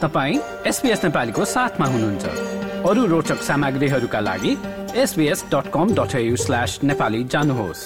तपाईँ 0.00 0.38
एसपिएस 0.66 1.04
नेपालीको 1.04 1.44
साथमा 1.46 1.86
हुनुहुन्छ। 1.86 2.24
अरू 2.84 3.04
रोचक 3.06 3.42
सामग्रीहरूका 3.42 4.20
लागि 4.20 4.52
SBS 4.96 5.44
dot 5.52 5.66
com 5.74 5.94
dot 5.94 6.14
Nepali 6.84 7.22
जानुहोस्। 7.24 7.82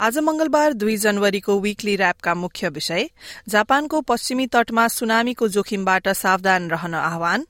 आज 0.00 0.18
मंगलबार 0.20 0.72
दुई 0.74 0.96
जनवरीको 0.96 1.58
विकली 1.60 1.96
ऱ्यापका 1.96 2.34
मुख्य 2.34 2.68
विषय 2.68 3.08
जापानको 3.48 4.00
पश्चिमी 4.02 4.46
तटमा 4.46 4.86
सुनामीको 4.90 5.48
जोखिमबाट 5.48 6.08
सावधान 6.14 6.70
रहन 6.70 6.94
आह्वान 6.94 7.46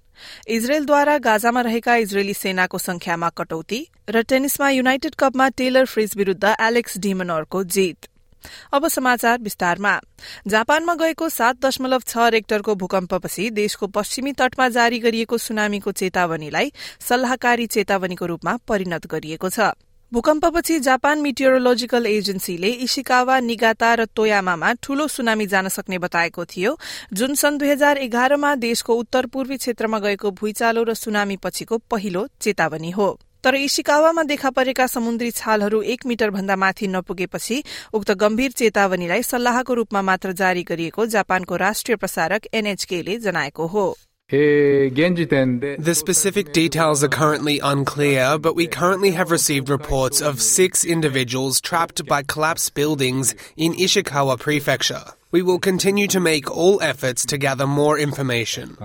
इजरायलद्वारा 0.48 1.18
गाजामा 1.20 1.60
रहेका 1.60 1.96
इजरायली 1.98 2.34
सेनाको 2.34 2.78
संख्यामा 2.80 3.28
कटौती 3.36 3.80
र 4.08 4.22
टेनिसमा 4.24 4.70
युनाइटेड 4.70 5.14
कपमा 5.18 5.48
टेलर 5.58 5.86
फ्रिज 5.86 6.16
विरूद्ध 6.16 6.54
एलेक्स 6.60 6.98
डिमनरको 6.98 7.64
जीत। 7.76 8.08
अब 8.72 8.88
समाचार 8.88 9.38
विस्तारमा। 9.40 10.00
जापानमा 10.46 10.94
गएको 10.94 11.28
सात 11.28 11.60
दशमलव 11.66 12.02
छ 12.06 12.28
रेक्टरको 12.30 12.74
भूकम्पपछि 12.74 13.50
देशको 13.50 13.86
पश्चिमी 13.86 14.32
तटमा 14.32 14.68
जारी 14.68 14.98
गरिएको 14.98 15.38
सुनामीको 15.38 15.92
चेतावनीलाई 15.92 16.72
सल्लाहकारी 17.00 17.66
चेतावनीको 17.66 18.26
रूपमा 18.26 18.56
परिणत 18.68 19.06
गरिएको 19.06 19.50
छ। 19.50 19.72
भूकम्पपछि 20.12 20.78
जापान 20.80 21.20
मिटियोरोलोजिकल 21.20 22.06
एजेन्सीले 22.06 22.68
इशिकावा 22.86 23.38
निगाता 23.40 23.94
र 23.94 24.04
तोयामामा 24.06 24.72
ठूलो 24.82 25.06
सुनामी 25.08 25.46
जान 25.46 25.68
सक्ने 25.68 25.98
बताएको 25.98 26.44
थियो। 26.44 26.76
जुन 27.12 27.34
सन् 27.34 27.58
दुई 27.58 27.70
हजार 27.70 27.98
एघारमा 27.98 28.54
देशको 28.54 28.94
उत्तर 28.94 29.26
पूर्वी 29.26 29.56
क्षेत्रमा 29.56 29.98
गएको 29.98 30.30
भुइँचालो 30.30 30.82
र 30.84 30.94
सुनामी 30.94 31.36
पछिको 31.36 31.78
पहिलो 31.90 32.26
चेतावनी 32.40 32.90
हो। 32.90 33.08
तर 33.44 33.54
इशिकावामा 33.54 34.22
देखा 34.32 34.50
परेका 34.56 34.86
समुद्री 34.86 35.30
छालहरू 35.30 35.80
एक 35.94 36.06
मिटर 36.06 36.30
भन्दा 36.36 36.56
माथि 36.56 36.86
नपुगेपछि 36.94 37.62
उक्त 37.94 38.10
गम्भीर 38.22 38.52
चेतावनीलाई 38.62 39.22
सल्लाहको 39.22 39.74
रूपमा 39.80 40.02
मात्र 40.10 40.32
जारी 40.40 40.62
गरिएको 40.70 41.06
जापानको 41.14 41.56
राष्ट्रिय 41.64 41.96
प्रसारक 42.04 42.46
एनएचकेले 42.62 43.18
जनाएको 43.28 43.66
हो 43.76 43.86
The 44.30 45.94
specific 45.94 46.52
details 46.54 47.04
are 47.04 47.08
currently 47.08 47.58
unclear, 47.60 48.38
but 48.38 48.56
we 48.56 48.66
currently 48.66 49.10
have 49.10 49.30
received 49.30 49.68
reports 49.68 50.22
of 50.22 50.40
six 50.40 50.84
individuals 50.84 51.60
trapped 51.60 52.06
by 52.06 52.22
collapsed 52.22 52.72
buildings 52.74 53.34
in 53.56 53.74
Ishikawa 53.74 54.38
Prefecture. 54.38 55.04
We 55.30 55.42
will 55.42 55.58
continue 55.58 56.08
to 56.08 56.20
make 56.20 56.50
all 56.50 56.80
efforts 56.80 57.26
to 57.26 57.38
gather 57.38 57.66
more 57.66 57.98
information. 57.98 58.76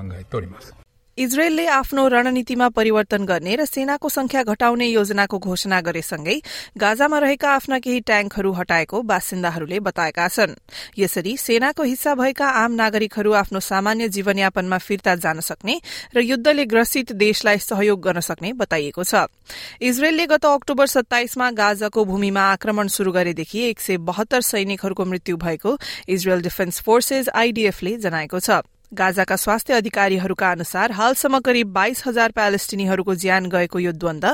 इजरायलले 1.19 1.65
आफ्नो 1.67 2.07
रणनीतिमा 2.07 2.67
परिवर्तन 2.71 3.23
गर्ने 3.27 3.55
र 3.59 3.63
सेनाको 3.67 4.09
संख्या 4.09 4.43
घटाउने 4.43 4.85
योजनाको 4.87 5.37
घोषणा 5.37 5.79
गरेसँगै 5.83 6.35
गाजामा 6.79 7.17
रहेका 7.19 7.49
आफ्ना 7.51 7.79
केही 7.83 7.99
ट्याङ्कहरू 8.07 8.51
हटाएको 8.55 9.01
बासिन्दाहरूले 9.03 9.79
बताएका 9.83 10.27
छन्। 10.29 10.55
यसरी 10.95 11.35
सेनाको 11.37 11.83
हिस्सा 11.83 12.15
भएका 12.15 12.47
आम 12.63 12.71
नागरिकहरू 12.71 13.31
आफ्नो 13.35 13.59
सामान्य 13.59 14.07
जीवनयापनमा 14.15 14.77
फिर्ता 14.79 15.15
जान 15.19 15.39
सक्ने 15.43 15.75
र 16.15 16.23
युद्धले 16.23 16.65
ग्रसित 16.71 17.11
देशलाई 17.19 17.57
सहयोग 17.67 17.99
गर्न 17.99 18.19
सक्ने 18.23 18.53
बताइएको 18.55 19.03
छ। 19.03 19.27
इजरायलले 19.83 20.25
गत 20.31 20.45
अक्टोबर 20.47 20.87
सत्ताइसमा 20.87 21.51
गाजाको 21.51 22.05
भूमिमा 22.05 22.47
आक्रमण 22.55 22.87
शुरू 22.87 23.11
गरेदेखि 23.11 23.67
एक 23.67 23.79
सय 23.81 23.97
बहत्तर 24.07 24.41
सैनिकहरूको 24.55 25.05
मृत्यु 25.05 25.37
भएको 25.37 25.77
इजरायल 26.07 26.41
डिफेन्स 26.41 26.81
फोर्सेस 26.81 27.29
आईडीएफले 27.35 27.97
जनाएको 27.99 28.39
छ। 28.39 28.63
गाजाका 28.91 29.35
स्वास्थ्य 29.35 29.73
अधिकारीहरूका 29.73 30.51
अनुसार 30.51 30.91
हालसम्म 30.91 31.39
करिब 31.39 31.67
बाइस 31.73 32.03
हजार 32.07 32.31
प्यालेस्टिनीहरूको 32.31 33.15
ज्यान 33.15 33.49
गएको 33.49 33.79
यो 33.79 33.91
द्वन्द 33.93 34.25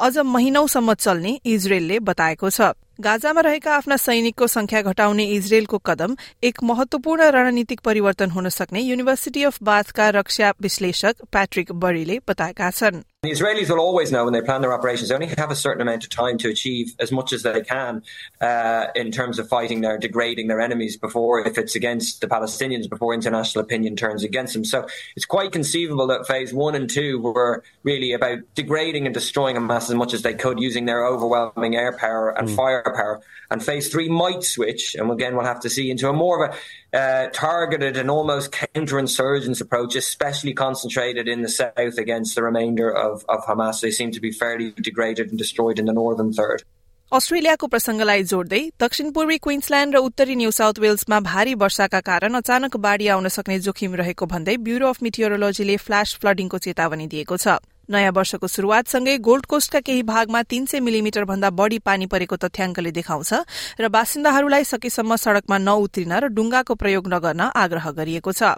अझ 0.00 0.18
महिनौसम्म 0.18 0.94
चल्ने 0.94 1.38
इजरायलले 1.46 1.98
बताएको 2.00 2.50
छ। 2.50 2.72
गाजामा 3.00 3.40
रहेका 3.40 3.74
आफ्ना 3.74 3.96
सैनिकको 3.96 4.46
संख्या 4.46 4.82
घटाउने 4.82 5.24
इजरायलको 5.26 5.78
कदम 5.78 6.16
एक 6.42 6.62
महत्वपूर्ण 6.62 7.30
रणनीतिक 7.30 7.80
परिवर्तन 7.80 8.30
हुन 8.30 8.48
सक्ने 8.48 8.80
युनिभर्सिटी 8.80 9.42
अफ 9.44 9.58
बाथका 9.62 10.08
रक्षा 10.10 10.52
विश्लेषक 10.62 11.24
प्याट्रिक 11.32 11.72
बरीले 11.74 12.20
बताएका 12.28 12.70
छन्। 12.70 13.02
The 13.24 13.30
Israelis 13.30 13.70
will 13.70 13.80
always 13.80 14.12
know 14.12 14.24
when 14.24 14.34
they 14.34 14.42
plan 14.42 14.60
their 14.60 14.74
operations, 14.74 15.08
they 15.08 15.14
only 15.14 15.28
have 15.28 15.50
a 15.50 15.56
certain 15.56 15.80
amount 15.80 16.04
of 16.04 16.10
time 16.10 16.36
to 16.36 16.50
achieve 16.50 16.94
as 17.00 17.10
much 17.10 17.32
as 17.32 17.42
they 17.42 17.62
can 17.62 18.02
uh, 18.42 18.88
in 18.94 19.12
terms 19.12 19.38
of 19.38 19.48
fighting 19.48 19.80
their, 19.80 19.96
degrading 19.96 20.48
their 20.48 20.60
enemies 20.60 20.98
before, 20.98 21.40
if 21.40 21.56
it's 21.56 21.74
against 21.74 22.20
the 22.20 22.26
Palestinians, 22.26 22.86
before 22.86 23.14
international 23.14 23.64
opinion 23.64 23.96
turns 23.96 24.24
against 24.24 24.52
them. 24.52 24.62
So 24.62 24.86
it's 25.16 25.24
quite 25.24 25.52
conceivable 25.52 26.06
that 26.08 26.26
phase 26.26 26.52
one 26.52 26.74
and 26.74 26.90
two 26.90 27.18
were 27.18 27.64
really 27.82 28.12
about 28.12 28.40
degrading 28.54 29.06
and 29.06 29.14
destroying 29.14 29.56
Hamas 29.56 29.88
as 29.88 29.94
much 29.94 30.12
as 30.12 30.20
they 30.20 30.34
could 30.34 30.60
using 30.60 30.84
their 30.84 31.06
overwhelming 31.06 31.76
air 31.76 31.96
power 31.96 32.28
and 32.38 32.50
firepower. 32.50 33.22
And 33.50 33.64
phase 33.64 33.88
three 33.90 34.10
might 34.10 34.42
switch, 34.42 34.96
and 34.96 35.10
again, 35.10 35.34
we'll 35.34 35.46
have 35.46 35.60
to 35.60 35.70
see, 35.70 35.90
into 35.90 36.10
a 36.10 36.12
more 36.12 36.44
of 36.44 36.50
a 36.50 36.56
uh, 36.94 37.28
targeted 37.32 37.96
and 37.96 38.10
almost 38.10 38.52
counterinsurgents 38.52 39.60
approach, 39.60 39.96
especially 39.96 40.54
concentrated 40.54 41.28
in 41.28 41.42
the 41.42 41.48
south 41.48 41.98
against 41.98 42.34
the 42.36 42.42
remainder 42.42 42.90
of, 42.90 43.24
of 43.28 43.44
Hamas. 43.44 43.80
They 43.80 43.90
seem 43.90 44.12
to 44.12 44.20
be 44.20 44.30
fairly 44.30 44.72
degraded 44.80 45.30
and 45.30 45.38
destroyed 45.38 45.78
in 45.78 45.86
the 45.86 45.92
northern 45.92 46.32
third. 46.32 46.64
अस्ट्रेलियाको 47.12 47.66
प्रसंगलाई 47.72 48.22
जोड्दै 48.28 48.60
दक्षिण 48.80 49.10
पूर्वी 49.16 49.36
Queensland 49.42 49.94
र 49.94 49.98
उत्तरी 50.06 50.34
new 50.36 50.50
south 50.56 50.78
वेल्समा 50.84 51.18
भारी 51.26 51.52
वर्षाका 51.62 52.00
कारण 52.08 52.34
अचानक 52.34 52.76
बाढ़ी 52.86 53.08
आउन 53.16 53.28
सक्ने 53.34 53.58
जोखिम 53.66 53.94
रहेको 54.00 54.26
भन्दै 54.32 54.56
ब्यूरो 54.68 54.88
अफ 54.88 55.02
मिटियोरोलोजीले 55.06 55.76
फ्ल्याश 55.84 56.16
फ्लडिङको 56.24 56.58
चेतावनी 56.66 57.06
दिएको 57.14 57.36
छ 57.44 57.58
नयाँ 57.90 58.12
वर्षको 58.12 58.46
शुरूआतसँगै 58.46 59.16
गोल्ड 59.20 59.46
कोस्टका 59.46 59.80
केही 59.80 60.02
भागमा 60.04 60.42
तीन 60.44 60.64
सय 60.66 60.80
मिलिमिटर 60.80 61.24
भन्दा 61.24 61.50
बढ़ी 61.52 61.78
पानी 61.84 62.06
परेको 62.06 62.36
तथ्याङ्कले 62.44 62.90
देखाउँछ 62.90 63.32
र 63.80 63.88
बासिन्दाहरूलाई 63.92 64.64
सकेसम्म 64.64 65.16
सड़कमा 65.16 65.58
नउत्रिन 65.58 66.12
र 66.14 66.28
डुंगाको 66.32 66.74
प्रयोग 66.80 67.08
नगर्न 67.14 67.40
आग्रह 67.54 67.90
गरिएको 68.00 68.32
छ 68.32 68.56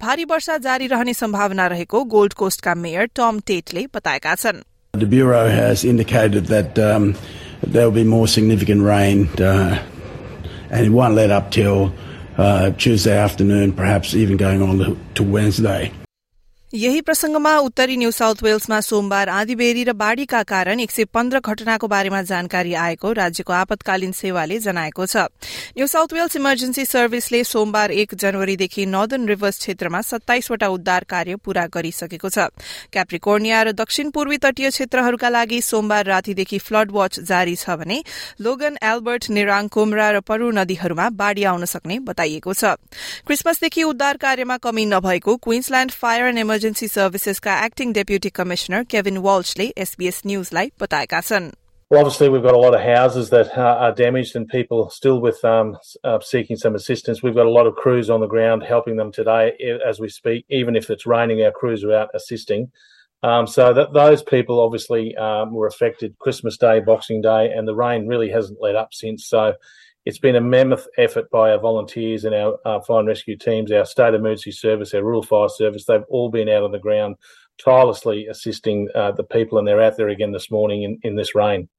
भारी 0.00 0.24
वर्षा 0.28 0.56
जारी 0.62 0.86
रहने 0.92 1.14
सम्भावना 1.16 1.66
रहेको 1.72 2.04
गोल्ड 2.14 2.32
कोस्टका 2.36 2.74
मेयर 2.84 3.10
टम 3.16 3.40
टेटले 3.46 3.86
बताएका 3.94 4.34
छन् 4.36 4.64
The 4.94 5.06
Bureau 5.06 5.48
has 5.48 5.84
indicated 5.84 6.46
that 6.46 6.78
um, 6.78 7.14
there 7.62 7.84
will 7.84 7.96
be 7.96 8.04
more 8.06 8.26
significant 8.28 8.82
rain 8.82 9.28
uh, 9.40 9.82
and 10.70 10.86
it 10.86 10.90
won't 10.90 11.14
let 11.14 11.30
up 11.30 11.50
till 11.50 11.92
uh, 12.38 12.70
Tuesday 12.72 13.16
afternoon, 13.18 13.72
perhaps 13.74 14.14
even 14.14 14.36
going 14.38 14.62
on 14.62 14.98
to 15.14 15.22
Wednesday. 15.22 15.92
यही 16.76 17.00
प्रसंगमा 17.00 17.56
उत्तरी 17.58 17.96
new 17.96 18.10
south 18.10 18.42
वेल्समा 18.42 18.80
सोमबार 18.84 19.28
आँधीबेरी 19.32 19.82
र 19.84 19.92
बाढ़ीका 19.96 20.42
कारण 20.44 20.80
एक 20.80 20.90
सय 20.90 21.04
पन्ध्र 21.08 21.40
घटनाको 21.40 21.88
बारेमा 21.88 22.20
जानकारी 22.22 22.74
आएको 22.76 23.12
राज्यको 23.16 23.52
आपतकालीन 23.52 24.12
सेवाले 24.12 24.58
जनाएको 24.60 25.06
छ। 25.06 25.16
न्यू 25.72 25.86
साउथ 25.88 26.12
वेल्स 26.12 26.36
इमर्जेन्सी 26.36 26.84
सर्भिसले 26.84 27.42
सोमबार 27.44 27.90
एक 27.92 28.14
जनवरीदेखि 28.14 28.84
नर्दन 28.86 29.24
रिभर्स 29.26 29.58
क्षेत्रमा 29.58 30.00
सत्ताइसवटा 30.02 30.68
उद्धार 30.68 31.04
कार्य 31.08 31.36
पूरा 31.40 31.64
गरिसकेको 31.72 32.28
छ। 32.28 32.52
क्याप्रिकोर्निया 32.92 33.62
र 33.62 33.72
दक्षिण 33.72 34.10
पूर्वी 34.12 34.36
तटीय 34.44 34.68
क्षेत्रहरूका 34.68 35.28
लागि 35.32 35.60
सोमबार 35.62 36.04
रातिदेखि 36.06 36.58
फ्लड 36.60 36.92
वाच 36.92 37.20
जारी 37.24 37.56
छ 37.56 37.80
भने 37.80 38.02
लोगन 38.44 38.76
एल्बर्ट 38.84 39.30
निराङ 39.32 39.72
कुमरा 39.72 40.10
र 40.10 40.20
परू 40.20 40.50
नदीहरूमा 40.52 41.08
बाढ़ी 41.16 41.44
आउन 41.46 41.64
सक्ने 41.64 41.98
बताइएको 42.04 42.52
छ। 42.52 42.76
क्रिसमसदेखि 43.24 43.82
उद्धार 43.86 44.16
कार्यमा 44.20 44.56
कमी 44.60 44.84
नभएको 44.92 45.36
Queensland 45.40 45.96
fire 45.96 46.24
emergency 46.36 46.64
सर्भिसेसका 46.65 47.53
acting 47.65 47.93
deputy 47.93 48.29
commissioner 48.29 48.83
Kevin 48.89 49.17
वाल्चले 49.25 49.67
SBS 49.85 50.21
न्यूजलाई 50.27 50.71
बताएका 50.81 51.21
छन् 51.31 51.51
Well, 51.91 51.99
obviously, 51.99 52.29
we've 52.29 52.43
got 52.43 52.53
a 52.53 52.57
lot 52.57 52.73
of 52.73 52.79
houses 52.79 53.31
that 53.31 53.57
uh, 53.57 53.85
are 53.85 53.91
damaged 53.93 54.37
and 54.37 54.47
people 54.47 54.89
still 54.89 55.19
with 55.19 55.43
um, 55.43 55.77
uh, 56.05 56.19
seeking 56.21 56.55
some 56.55 56.73
assistance. 56.73 57.21
We've 57.21 57.35
got 57.35 57.47
a 57.47 57.51
lot 57.51 57.67
of 57.67 57.75
crews 57.75 58.09
on 58.09 58.21
the 58.21 58.27
ground 58.27 58.63
helping 58.63 58.95
them 58.95 59.11
today 59.11 59.51
as 59.85 59.99
we 59.99 60.07
speak. 60.07 60.45
Even 60.49 60.77
if 60.77 60.89
it's 60.89 61.05
raining, 61.05 61.43
our 61.43 61.51
crews 61.51 61.83
are 61.83 61.93
out 61.93 62.09
assisting. 62.13 62.71
Um, 63.23 63.45
so 63.45 63.73
that 63.73 63.91
those 63.91 64.23
people 64.23 64.61
obviously 64.61 65.17
um, 65.17 65.53
were 65.53 65.67
affected 65.67 66.17
Christmas 66.17 66.57
Day, 66.57 66.79
Boxing 66.79 67.21
Day, 67.21 67.51
and 67.53 67.67
the 67.67 67.75
rain 67.75 68.07
really 68.07 68.29
hasn't 68.29 68.61
let 68.61 68.77
up 68.77 68.93
since. 68.93 69.27
So 69.27 69.53
it's 70.05 70.19
been 70.19 70.35
a 70.35 70.41
mammoth 70.41 70.87
effort 70.97 71.29
by 71.29 71.51
our 71.51 71.59
volunteers 71.59 72.25
and 72.25 72.33
our 72.33 72.57
uh, 72.65 72.79
fire 72.81 72.99
and 72.99 73.07
rescue 73.07 73.37
teams, 73.37 73.71
our 73.71 73.85
state 73.85 74.13
emergency 74.13 74.51
service, 74.51 74.93
our 74.93 75.03
rural 75.03 75.23
fire 75.23 75.49
service. 75.49 75.85
They've 75.85 76.03
all 76.09 76.29
been 76.29 76.49
out 76.49 76.63
on 76.63 76.71
the 76.71 76.79
ground 76.79 77.17
tirelessly 77.63 78.27
assisting 78.27 78.89
uh, 78.95 79.11
the 79.11 79.23
people, 79.23 79.59
and 79.59 79.67
they're 79.67 79.81
out 79.81 79.97
there 79.97 80.09
again 80.09 80.31
this 80.31 80.49
morning 80.49 80.83
in, 80.83 80.97
in 81.03 81.15
this 81.15 81.35
rain. 81.35 81.69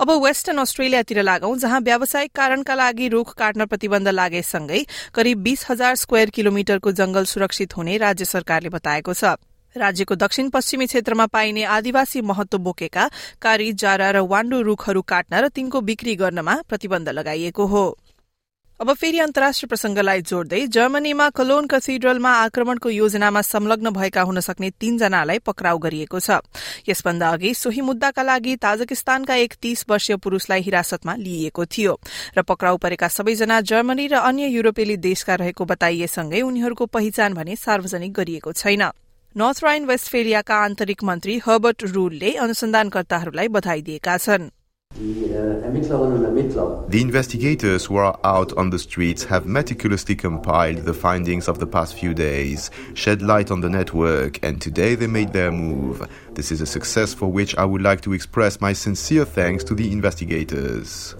अब 0.00 0.10
western 0.22 0.58
अस्ट्रेलियातिर 0.58 1.22
लागौं 1.22 1.56
जहाँ 1.58 1.80
व्यावसायिक 1.80 2.30
कारणका 2.36 2.74
लागि 2.74 3.08
रूख 3.08 3.32
काट्न 3.38 3.64
प्रतिबन्ध 3.66 4.08
लागेसँगै 4.08 4.84
करिब 5.14 5.38
बीस 5.42 5.64
हजार 5.70 5.94
स्क्वायर 6.02 6.30
किलोमिटरको 6.36 6.92
जंगल 6.98 7.24
सुरक्षित 7.32 7.76
हुने 7.76 7.96
राज्य 8.04 8.24
सरकारले 8.24 8.68
बताएको 8.76 9.14
छ 9.14 9.32
राज्यको 9.75 10.15
दक्षिण 10.15 10.49
पश्चिमी 10.49 10.85
क्षेत्रमा 10.85 11.25
पाइने 11.25 11.63
आदिवासी 11.63 12.21
महत्व 12.21 12.57
बोकेका 12.59 13.09
कारी 13.41 13.71
जारा 13.73 14.11
र 14.11 14.17
वाण्डु 14.27 14.61
रूखहरू 14.61 15.01
काट्न 15.01 15.33
र 15.35 15.47
तिनको 15.49 15.81
बिक्री 15.81 16.15
गर्नमा 16.15 16.55
प्रतिबन्ध 16.69 17.09
लगाइएको 17.09 17.65
हो। 17.65 17.85
अब 18.79 18.91
फेरि 18.93 19.19
अन्तर्राष्ट्रिय 19.19 19.67
प्रसंगलाई 19.67 20.21
जोड्दै 20.21 20.59
जर्मनीमा 20.67 21.29
कलोन 21.29 21.67
कथिड्रलमा 21.67 22.29
आक्रमणको 22.35 22.89
योजनामा 22.89 23.41
संलग्न 23.41 23.89
भएका 23.93 24.21
हुन 24.21 24.39
सक्ने 24.39 24.69
तीनजनालाई 24.73 25.39
पक्राउ 25.39 25.77
गरिएको 25.77 26.19
छ। 26.19 26.41
यसभन्दा 26.89 27.29
अघि 27.29 27.53
सोही 27.53 27.81
मुद्दाका 27.81 28.23
लागि 28.23 28.55
ताजकिस्तानका 28.57 29.35
एक 29.35 29.53
तीस 29.61 29.85
वर्षीय 29.89 30.15
पुरूषलाई 30.17 30.61
हिरासतमा 30.61 31.15
लिइएको 31.15 31.65
थियो 31.67 31.93
र 32.37 32.41
पक्राउ 32.41 32.77
परेका 32.77 33.07
सबैजना 33.07 33.61
जर्मनी 33.61 34.07
र 34.07 34.15
अन्य 34.17 34.47
युरोपेली 34.49 34.97
देशका 34.97 35.35
रहेको 35.35 35.65
बताइएसँगै 35.65 36.41
उनीहरूको 36.41 36.85
पहिचान 36.89 37.33
भने 37.33 37.55
सार्वजनिक 37.55 38.13
गरिएको 38.13 38.51
छैन। 38.53 38.89
नर्थ 39.36 39.62
राइन 39.64 39.84
वेस्टफेलियाका 39.86 40.56
आन्तरिक 40.64 41.02
मन्त्री 41.04 41.34
हर्बर्ट 41.46 41.84
रूलले 41.94 42.30
अनुसन्धानकर्ताहरूलाई 42.44 43.48
बधाई 43.56 43.82
दिएका 43.88 44.16
छन् 44.26 44.46
The 46.88 47.00
investigators 47.00 47.84
who 47.84 47.96
are 47.96 48.18
out 48.24 48.54
on 48.62 48.70
the 48.70 48.78
streets 48.78 49.24
have 49.24 49.44
meticulously 49.44 50.16
compiled 50.16 50.86
the 50.86 50.94
findings 50.94 51.48
of 51.48 51.58
the 51.58 51.66
past 51.66 51.98
few 51.98 52.14
days, 52.14 52.70
shed 52.94 53.20
light 53.20 53.50
on 53.50 53.60
the 53.60 53.68
network, 53.68 54.40
and 54.42 54.60
today 54.60 54.94
they 54.94 55.06
made 55.06 55.34
their 55.34 55.52
move. 55.52 56.08
This 56.32 56.50
is 56.50 56.62
a 56.62 56.66
success 56.66 57.12
for 57.12 57.30
which 57.30 57.56
I 57.56 57.66
would 57.66 57.82
like 57.82 58.00
to 58.02 58.14
express 58.14 58.60
my 58.60 58.72
sincere 58.72 59.26
thanks 59.26 59.64
to 59.64 59.74
the 59.74 59.92
investigators. 59.92 61.14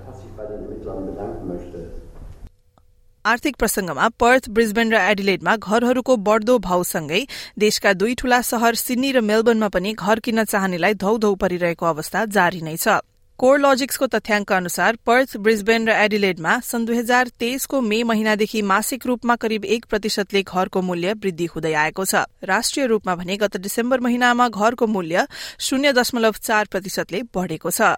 आर्थिक 3.25 3.55
प्रसंगमा 3.55 4.07
Perth 4.17 4.49
Brisbane 4.49 4.93
र 4.93 4.99
एडिलेडमा 5.09 5.55
घरहरूको 5.57 6.15
बढ़दो 6.25 6.57
भावसँगै 6.59 7.21
देशका 7.59 7.93
दुई 7.93 8.15
ठूला 8.17 8.41
शहर 8.41 8.75
Sydney 8.75 9.11
र 9.11 9.21
मेलबर्नमा 9.21 9.69
पनि 9.69 9.93
घर 9.93 10.19
किन्न 10.19 10.43
चाहनेलाई 10.45 10.93
धौधौ 10.97 11.33
परिरहेको 11.37 11.85
अवस्था 11.85 12.25
जारी 12.33 12.61
नै 12.61 12.75
छ। 12.75 12.97
कोर 13.39 13.59
लजिक्सको 13.59 14.07
तथ्याङ्क 14.07 14.51
अनुसार 14.53 14.97
पर्थ 15.05 15.37
ब्रिजबेन 15.37 15.87
र 15.89 16.01
एडिलेडमा 16.01 16.59
सन् 16.65 16.85
दुई 16.85 16.97
हजार 16.97 17.29
तेइसको 17.37 17.81
मे 17.81 18.03
महिनादेखि 18.09 18.61
मासिक 18.65 19.05
रूपमा 19.05 19.35
करिब 19.37 19.65
एक 19.77 19.85
प्रतिशतले 19.85 20.41
घरको 20.43 20.81
मूल्य 20.81 21.13
वृद्धि 21.21 21.45
हुँदै 21.53 21.73
आएको 21.85 22.05
छ। 22.05 22.25
राष्ट्रिय 22.43 22.85
रूपमा 22.87 23.15
भने 23.15 23.37
गत 23.37 23.57
डिसेम्बर 23.61 23.99
महिनामा 24.01 24.49
घरको 24.49 24.87
मूल्य 24.87 25.27
शून्य 25.59 25.93
दशमलव 25.93 26.41
चार 26.41 26.73
प्रतिशतले 26.73 27.21
बढ़ेको 27.29 27.69
छ। 27.71 27.97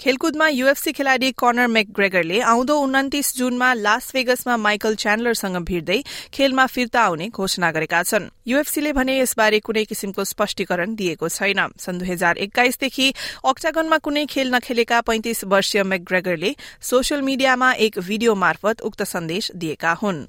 खेलकुदमा 0.00 0.48
युएफसी 0.48 0.92
खेलाड़ी 0.92 1.30
कर्नर 1.32 1.66
मेकग्रेगरले 1.66 2.40
आउँदो 2.40 2.74
उन्तिस 2.78 3.36
जुनमा 3.36 3.72
लास 3.74 4.12
वेगसमा 4.14 4.56
माइकल 4.56 4.94
च्यान्डलरसँग 4.94 5.56
भिड्दै 5.56 6.04
खेलमा 6.34 6.66
फिर्ता 6.66 7.02
आउने 7.02 7.28
घोषणा 7.28 7.70
गरेका 7.70 8.02
छन्। 8.02 8.30
युएफसीले 8.46 8.92
भने 8.92 9.18
यसबारे 9.18 9.58
कुनै 9.58 9.84
किसिमको 9.84 10.24
स्पष्टीकरण 10.24 10.94
दिएको 10.94 11.28
छैन। 11.28 11.60
सन् 11.80 11.98
दुई 11.98 12.08
हजार 12.08 12.38
एक्काइसदेखि 12.38 13.14
अक्टागनमा 13.44 13.98
कुनै 13.98 14.26
खेल 14.26 14.54
नखेलेका 14.54 15.00
पैंतिस 15.00 15.44
वर्षीय 15.44 15.82
मेकग्रेगरले 15.82 16.54
सोसियल 16.80 17.22
मीडियामा 17.22 17.72
एक 17.72 17.98
भिडियो 17.98 18.34
मार्फत 18.34 18.80
उक्त 18.80 19.02
सन्देश 19.02 19.50
दिएका 19.56 19.92
हुन्. 19.92 20.26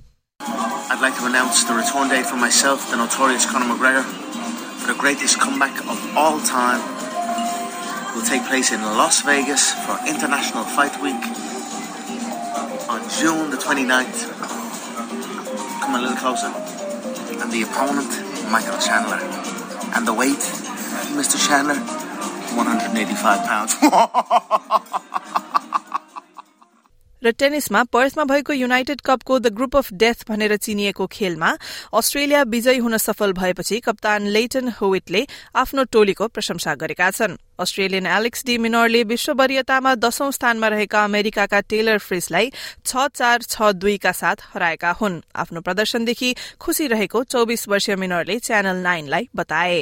Will 8.16 8.24
take 8.24 8.46
place 8.46 8.72
in 8.72 8.82
Las 8.82 9.22
Vegas 9.22 9.74
for 9.86 9.98
International 10.08 10.64
Fight 10.64 11.00
Week 11.02 11.22
on 12.90 13.02
June 13.20 13.50
the 13.52 13.58
29th. 13.58 14.30
Come 15.82 15.96
a 15.96 16.02
little 16.02 16.18
closer. 16.18 16.48
And 17.42 17.52
the 17.52 17.62
opponent, 17.64 18.10
Michael 18.52 18.80
Chandler. 18.80 19.20
And 19.96 20.08
the 20.08 20.14
weight, 20.14 20.44
Mr. 21.18 21.38
Chandler, 21.48 21.76
185 21.76 23.46
pounds. 23.46 23.76
र 27.24 27.32
टेनिसमा 27.32 27.84
पर्थमा 27.84 28.24
भएको 28.24 28.54
युनाइटेड 28.54 29.02
कपको 29.02 29.40
द 29.40 29.48
ग्रुप 29.54 29.76
अफ 29.78 29.92
डेथ 29.94 30.24
भनेर 30.30 30.56
चिनिएको 30.58 31.08
खेलमा 31.08 31.52
Australia 31.94 32.44
विजयी 32.48 32.78
हुन 32.78 32.98
सफल 32.98 33.34
भएपछि 33.34 33.80
कप्तान 33.80 34.28
लेटन 34.28 34.70
होविटले 34.80 35.26
आफ्नो 35.56 35.84
टोलीको 35.92 36.28
प्रशंसा 36.28 36.76
गरेका 36.76 37.10
छन्। 37.12 37.38
अस्ट्रेलियन 37.60 38.06
एलेक्स 38.08 38.46
डी 38.46 38.58
मिनरले 38.58 39.04
विश्व 39.04 39.34
वरियतामा 39.34 39.96
दशौं 39.96 40.32
स्थानमा 40.32 40.68
रहेका 40.68 41.04
अमेरिकाका 41.04 41.60
टेलर 41.70 41.98
फ्रिसलाई 42.00 42.52
छ 42.86 43.08
चार 43.12 43.42
छ 43.44 43.72
दुईका 43.76 44.12
साथ 44.12 44.38
हराएका 44.56 44.92
हुन्। 44.92 45.22
आफ्नो 45.36 45.62
प्रदर्शनदेखि 45.62 46.36
खुशी 46.60 46.88
रहेको 46.88 47.24
चौबिस 47.26 47.68
वर्षीय 47.68 47.96
मिनरले 47.96 48.40
च्यानल 48.40 48.78
नाइनलाई 48.84 49.28
बताए। 49.36 49.80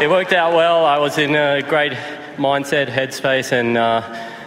it 0.00 0.08
worked 0.08 0.32
out 0.32 0.52
well. 0.52 0.84
I 0.86 0.98
was 0.98 1.18
in 1.18 1.34
a 1.34 1.62
great 1.62 1.92
mindset, 2.36 2.88
headspace, 2.88 3.52
and 3.52 3.78
uh, 3.78 4.02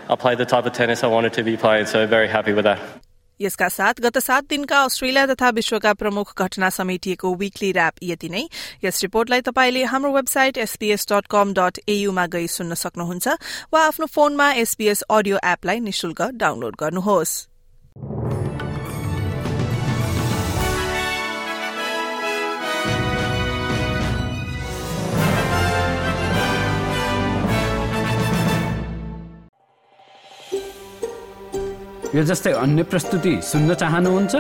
I 0.09 0.15
played 0.15 0.37
the 0.37 0.45
type 0.45 0.65
of 0.65 0.73
tennis 0.73 1.03
I 1.03 1.07
wanted 1.07 1.33
to 1.33 1.43
be 1.43 1.57
playing. 1.57 1.85
So 1.87 2.05
very 2.07 2.27
happy 2.27 2.53
with 2.53 2.65
that. 2.65 2.79
यसका 3.39 3.67
साथ 3.69 3.99
गत 4.01 4.17
सात 4.17 4.43
दिनका 4.49 4.81
अस्ट्रेलिया 4.81 5.25
तथा 5.27 5.49
विश्वका 5.55 5.93
प्रमुख 5.93 6.41
घटना 6.41 6.69
समेटिएको 6.69 7.33
विकली 7.35 7.71
ऱ्याप 7.71 7.93
यति 8.03 8.29
नै 8.29 8.43
यस 8.83 9.01
रिपोर्टलाई 9.03 9.41
तपाईँले 9.47 9.83
हाम्रो 9.93 10.11
website 10.11 10.57
SBS 10.65 11.05
dot 11.11 11.27
com 11.35 11.53
dot 11.57 11.79
एयूमा 11.95 12.25
गई 12.35 12.47
सुन्न 12.55 12.73
सक्नुहुन्छ 12.83 13.35
वा 13.73 13.81
आफ्नो 13.87 14.05
फोनमा 14.15 14.51
एसपीएस 14.63 15.01
अडियो 15.17 15.39
एपलाई 15.51 15.79
निशुल्क 15.89 16.21
डाउनलोड 16.45 16.75
गर्नुहोस् 16.79 17.35
यो 32.15 32.23
जस्तै 32.31 32.51
अन्य 32.63 32.83
प्रस्तुति 32.91 33.35
सुन्न 33.51 33.73
चाहनुहुन्छ 33.81 34.35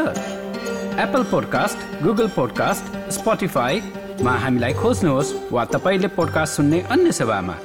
एप्पल 1.03 1.23
पोडकास्ट 1.31 1.79
गुगल 2.03 2.27
पोडकास्ट 2.35 2.97
स्पोटिफाईमा 3.19 4.33
हामीलाई 4.43 4.73
खोज्नुहोस् 4.81 5.33
वा 5.51 5.65
तपाईँले 5.75 6.07
पोडकास्ट 6.17 6.55
सुन्ने 6.61 6.79
अन्य 6.95 7.11
सेवामा 7.21 7.57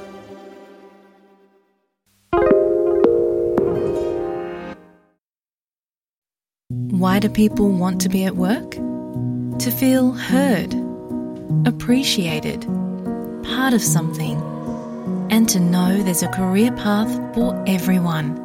Why 7.01 7.19
do 7.19 7.29
people 7.29 7.69
want 7.69 8.01
to 8.01 8.09
be 8.09 8.25
at 8.25 8.35
work? 8.35 8.75
To 9.63 9.71
feel 9.71 10.11
heard, 10.11 10.75
appreciated, 11.65 12.67
part 13.43 13.73
of 13.73 13.81
something, 13.81 14.37
and 15.31 15.49
to 15.49 15.59
know 15.59 16.03
there's 16.03 16.21
a 16.21 16.27
career 16.27 16.71
path 16.73 17.11
for 17.33 17.49
everyone. 17.65 18.44